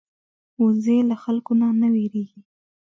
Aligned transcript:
وزې 0.63 0.97
له 1.09 1.15
خلکو 1.23 1.51
نه 1.59 1.67
نه 1.81 1.87
وېرېږي 1.93 2.41